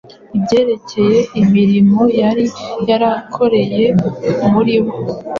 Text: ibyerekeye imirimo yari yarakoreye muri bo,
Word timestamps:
ibyerekeye 0.37 1.17
imirimo 1.41 2.01
yari 2.21 2.45
yarakoreye 2.89 3.85
muri 4.53 4.75
bo, 4.83 4.93